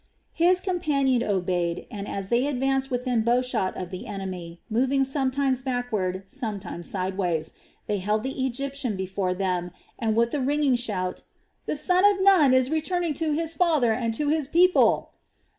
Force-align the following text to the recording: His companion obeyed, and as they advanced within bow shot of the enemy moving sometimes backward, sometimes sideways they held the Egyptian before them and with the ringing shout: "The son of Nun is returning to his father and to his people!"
His 0.33 0.61
companion 0.61 1.21
obeyed, 1.21 1.85
and 1.91 2.07
as 2.07 2.29
they 2.29 2.47
advanced 2.47 2.89
within 2.89 3.21
bow 3.21 3.43
shot 3.43 3.77
of 3.77 3.91
the 3.91 4.07
enemy 4.07 4.59
moving 4.67 5.03
sometimes 5.03 5.61
backward, 5.61 6.23
sometimes 6.25 6.89
sideways 6.89 7.53
they 7.85 7.99
held 7.99 8.23
the 8.23 8.43
Egyptian 8.43 8.95
before 8.95 9.35
them 9.35 9.69
and 9.99 10.15
with 10.15 10.31
the 10.31 10.41
ringing 10.41 10.73
shout: 10.75 11.21
"The 11.67 11.77
son 11.77 12.03
of 12.03 12.19
Nun 12.19 12.51
is 12.51 12.71
returning 12.71 13.13
to 13.13 13.33
his 13.33 13.53
father 13.53 13.93
and 13.93 14.11
to 14.15 14.29
his 14.29 14.47
people!" 14.47 15.11